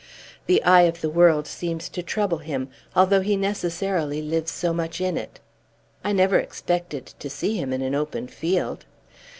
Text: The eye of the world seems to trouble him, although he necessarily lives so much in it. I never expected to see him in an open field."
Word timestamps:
The 0.47 0.63
eye 0.63 0.81
of 0.89 1.01
the 1.01 1.11
world 1.11 1.45
seems 1.45 1.87
to 1.89 2.01
trouble 2.01 2.39
him, 2.39 2.69
although 2.95 3.21
he 3.21 3.35
necessarily 3.35 4.19
lives 4.19 4.49
so 4.49 4.73
much 4.73 4.99
in 4.99 5.15
it. 5.15 5.39
I 6.03 6.11
never 6.11 6.39
expected 6.39 7.13
to 7.19 7.29
see 7.29 7.55
him 7.57 7.71
in 7.71 7.83
an 7.83 7.93
open 7.93 8.27
field." 8.27 8.85